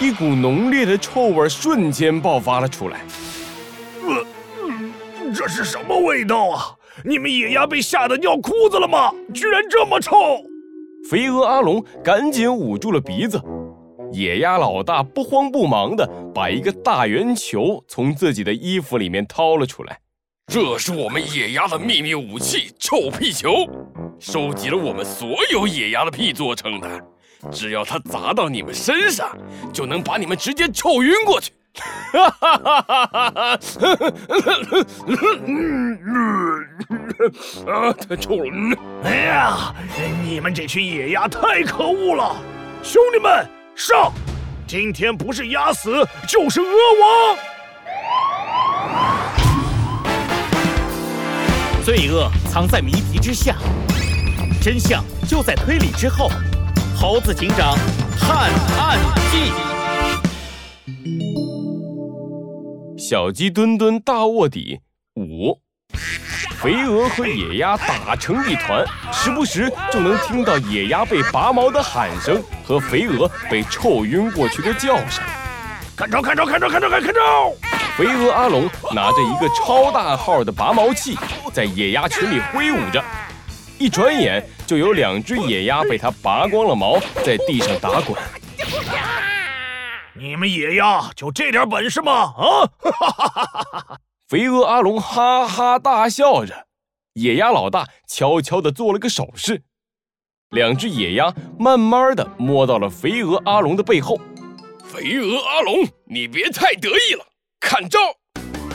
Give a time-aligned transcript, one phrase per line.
[0.00, 3.00] 一股浓烈的臭味瞬间爆发了出来。
[4.02, 4.26] 呃，
[5.32, 6.74] 这是什么味道啊？
[7.04, 9.12] 你们野鸭被吓得尿裤子了吗？
[9.32, 10.12] 居然这么臭！
[11.08, 13.40] 肥鹅阿龙赶紧捂住了鼻子。
[14.12, 19.98] 野鸭老大不慌不忙地把一个大圆球从自己的衣服里面掏了出来。
[20.46, 23.50] 这是我们野鸭的秘密武器——臭屁球，
[24.18, 27.04] 收集了我们所有野鸭的屁做成的。
[27.52, 29.36] 只要它砸到你们身上，
[29.72, 31.52] 就能把你们直接臭晕过去。
[32.12, 33.58] 哈哈哈哈哈哈！
[37.66, 38.78] 啊，太臭了！
[39.02, 39.74] 哎呀，
[40.22, 42.36] 你们这群野鸭太可恶了！
[42.82, 44.12] 兄弟们，上！
[44.66, 46.68] 今天不是鸭死，就是鹅
[47.00, 47.36] 亡。
[51.84, 53.56] 罪恶藏在谜题之下，
[54.62, 56.30] 真相就在推理之后。
[57.06, 57.76] 猴子警长
[58.18, 58.98] 探案
[59.30, 59.52] 记：
[62.96, 64.80] 小鸡墩墩大卧底
[65.16, 65.60] 五，
[66.56, 75.22] 肥鹅和野鸭打成一团，时不时就能听到野鸭被拔毛的喊声和肥鹅被臭晕过去的叫声。
[75.94, 76.22] 看招！
[76.22, 76.46] 看招！
[76.46, 76.70] 看招！
[76.70, 76.88] 看招！
[76.88, 77.52] 看招！
[77.98, 78.62] 肥鹅阿龙
[78.94, 81.18] 拿着一个超大号的拔毛器，
[81.52, 83.04] 在野鸭群里挥舞着。
[83.78, 88.16] 一转眼，就有两只野鸭被他拔光了毛，在地上打滚。
[90.16, 92.34] 你们野鸭就这点本事吗？
[92.36, 93.98] 啊！
[94.28, 96.66] 肥鹅阿龙哈哈大笑着，
[97.14, 99.62] 野鸭老大悄悄地做了个手势，
[100.50, 104.18] 两只野鸭慢慢地摸到了肥鹅阿龙的背后。
[104.84, 107.26] 肥鹅阿龙，你别太得意了，
[107.60, 107.98] 看招！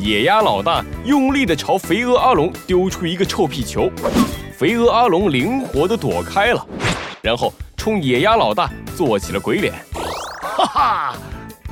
[0.00, 3.90] 野鸭老大用力地朝肥鹅阿龙丢出一个臭屁球。
[4.60, 6.66] 肥鹅阿龙灵活地躲开了，
[7.22, 9.72] 然后冲野鸭老大做起了鬼脸。
[10.42, 11.14] 哈哈，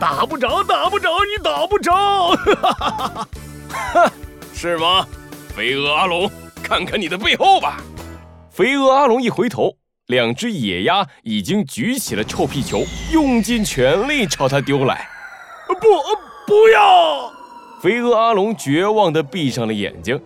[0.00, 1.92] 打不着，打不着，你打不着！
[1.92, 3.28] 哈哈哈
[3.92, 4.12] 哈
[4.54, 5.06] 是吗？
[5.54, 6.30] 肥鹅阿龙，
[6.62, 7.76] 看看你的背后吧。
[8.50, 9.76] 肥鹅阿龙一回头，
[10.06, 15.06] 两只野鸭已经举起了臭屁球，用尽全力朝他丢来。
[15.66, 15.74] 不，
[16.46, 17.30] 不要！
[17.82, 20.18] 肥鹅阿龙绝望地闭上了眼睛，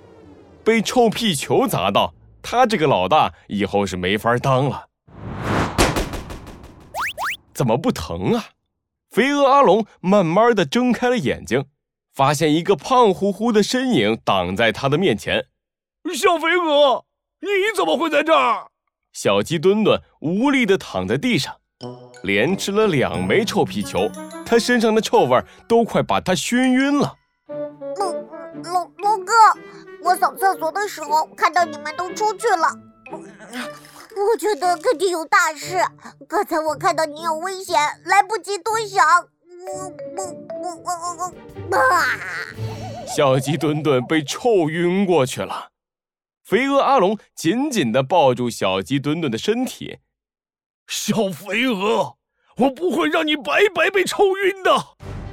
[0.62, 2.15] 被臭屁球砸到。
[2.42, 4.88] 他这个老大以后是没法当了。
[7.54, 8.44] 怎么不疼啊？
[9.10, 11.66] 肥鹅阿龙慢慢的睁开了眼睛，
[12.14, 15.47] 发现一个胖乎乎的身影挡在他的面前。
[16.14, 17.04] 小肥鹅，
[17.41, 18.69] 你怎么会在这儿？
[19.12, 21.54] 小鸡墩墩无力的躺在地上，
[22.22, 24.10] 连吃了两枚臭皮球，
[24.47, 25.38] 他身上的臭味
[25.69, 27.16] 都快把他熏晕了。
[30.12, 32.68] 我扫厕所的时候看到你们都出去了，
[33.10, 35.82] 我觉得肯定有大事。
[36.28, 39.02] 刚才我看到你有危险，来不及多想。
[39.66, 40.24] 我我
[40.60, 41.32] 我我
[41.70, 42.04] 我啊！
[43.06, 45.70] 小鸡墩墩被臭晕过去了。
[46.44, 50.00] 肥鹅阿龙紧紧地抱住小鸡墩墩的身体。
[50.86, 52.16] 小肥鹅，
[52.58, 54.70] 我不会让你白白被臭晕的。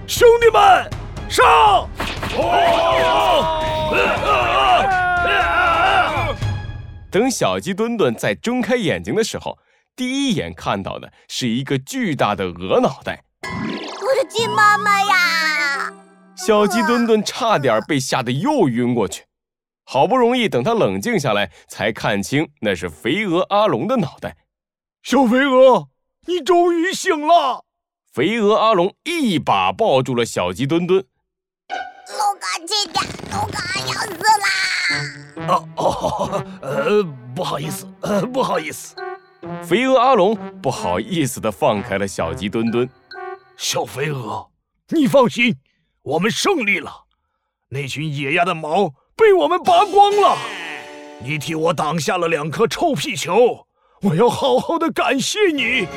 [0.07, 0.89] 兄弟们，
[1.29, 1.89] 上！
[7.11, 9.57] 等小鸡墩墩再睁开眼睛的时候，
[9.95, 13.23] 第一眼看到的是一个巨大的鹅脑袋。
[13.41, 15.91] 我的鸡妈妈呀！
[16.35, 19.25] 小鸡墩墩差点被吓得又晕过去。
[19.85, 24.37] 好不容易等他冷静下来，才看清那是肥鹅阿龙的脑袋。
[25.01, 25.87] 小肥鹅，
[26.27, 27.65] 你终于醒了！
[28.13, 31.03] 肥鹅阿龙一把抱住了小鸡墩墩。
[32.09, 34.68] 龙哥，轻点，龙哥要死啦！
[35.49, 37.03] 哦哦，呃，
[37.35, 38.95] 不好意思，呃，不好意思。
[39.63, 42.87] 肥鹅阿龙不好意思地放开了小鸡墩墩。
[43.57, 44.47] 小肥鹅，
[44.89, 45.55] 你放心，
[46.03, 47.05] 我们胜利了。
[47.69, 50.37] 那群野鸭的毛被我们拔光了，
[51.23, 53.65] 你替我挡下了两颗臭屁球，
[54.01, 55.87] 我要好好的感谢你。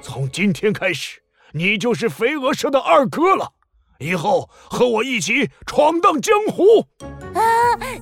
[0.00, 1.20] 从今天开始，
[1.52, 3.52] 你就是肥鹅社的二哥了。
[3.98, 6.86] 以后和我一起闯荡江湖！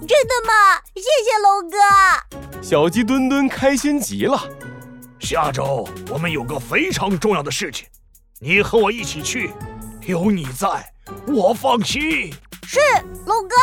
[0.07, 0.81] 真的吗？
[0.95, 2.63] 谢谢龙哥。
[2.63, 4.39] 小鸡墩墩开心极了。
[5.21, 7.87] 下周我们有个非常重要的事情，
[8.41, 9.51] 你和我一起去。
[10.03, 10.93] 有你在，
[11.27, 12.33] 我放心。
[12.67, 12.79] 是
[13.25, 13.57] 龙哥。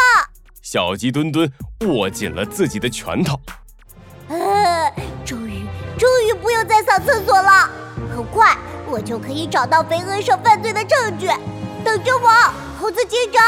[0.61, 1.51] 小鸡墩墩
[1.88, 3.39] 握紧了自己的拳头。
[4.29, 4.91] 呃，
[5.25, 5.65] 终于，
[5.99, 7.69] 终于不用再扫厕所了。
[8.15, 8.57] 很快，
[8.88, 11.27] 我就可以找到肥鹅社犯罪的证据。
[11.83, 12.29] 等着我，
[12.79, 13.41] 猴子警长。